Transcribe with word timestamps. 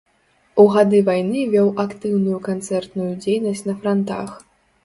У 0.63 0.63
гады 0.75 1.01
вайны 1.09 1.43
вёў 1.55 1.69
актыўную 1.85 2.39
канцэртную 2.49 3.11
дзейнасць 3.27 3.65
на 3.69 3.73
франтах. 3.85 4.29